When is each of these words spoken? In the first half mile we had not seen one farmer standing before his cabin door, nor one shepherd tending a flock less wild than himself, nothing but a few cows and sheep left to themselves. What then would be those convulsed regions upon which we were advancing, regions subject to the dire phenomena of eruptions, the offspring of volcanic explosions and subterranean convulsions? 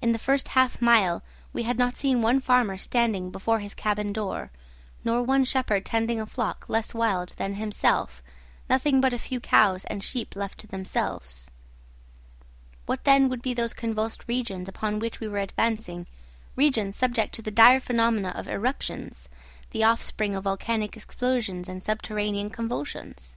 In 0.00 0.12
the 0.12 0.20
first 0.20 0.46
half 0.46 0.80
mile 0.80 1.20
we 1.52 1.64
had 1.64 1.76
not 1.76 1.96
seen 1.96 2.22
one 2.22 2.38
farmer 2.38 2.78
standing 2.78 3.28
before 3.32 3.58
his 3.58 3.74
cabin 3.74 4.12
door, 4.12 4.52
nor 5.02 5.20
one 5.20 5.42
shepherd 5.44 5.84
tending 5.84 6.20
a 6.20 6.26
flock 6.26 6.64
less 6.68 6.94
wild 6.94 7.30
than 7.38 7.54
himself, 7.54 8.22
nothing 8.70 9.00
but 9.00 9.12
a 9.12 9.18
few 9.18 9.40
cows 9.40 9.84
and 9.86 10.04
sheep 10.04 10.36
left 10.36 10.58
to 10.58 10.68
themselves. 10.68 11.50
What 12.86 13.02
then 13.02 13.28
would 13.30 13.42
be 13.42 13.52
those 13.52 13.74
convulsed 13.74 14.28
regions 14.28 14.68
upon 14.68 15.00
which 15.00 15.18
we 15.18 15.26
were 15.26 15.38
advancing, 15.38 16.06
regions 16.54 16.94
subject 16.94 17.34
to 17.34 17.42
the 17.42 17.50
dire 17.50 17.80
phenomena 17.80 18.28
of 18.36 18.46
eruptions, 18.46 19.28
the 19.72 19.82
offspring 19.82 20.36
of 20.36 20.44
volcanic 20.44 20.96
explosions 20.96 21.68
and 21.68 21.82
subterranean 21.82 22.48
convulsions? 22.48 23.34